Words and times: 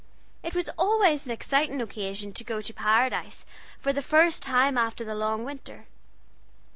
It 0.41 0.55
was 0.55 0.67
always 0.79 1.27
an 1.27 1.31
exciting 1.31 1.79
occasion 1.79 2.33
to 2.33 2.43
go 2.43 2.59
to 2.59 2.73
Paradise 2.73 3.45
for 3.79 3.93
the 3.93 4.01
first 4.01 4.41
time 4.41 4.75
after 4.75 5.05
the 5.05 5.13
long 5.13 5.45
winter. 5.45 5.85